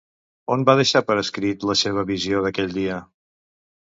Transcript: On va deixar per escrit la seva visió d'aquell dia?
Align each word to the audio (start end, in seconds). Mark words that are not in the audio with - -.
On 0.53 0.61
va 0.69 0.73
deixar 0.77 1.01
per 1.09 1.17
escrit 1.23 1.65
la 1.71 1.75
seva 1.81 2.05
visió 2.13 2.41
d'aquell 2.47 2.73
dia? 2.79 2.97